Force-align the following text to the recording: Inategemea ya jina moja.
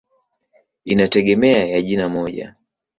Inategemea 0.85 1.65
ya 1.67 1.81
jina 1.81 2.09
moja. 2.09 2.55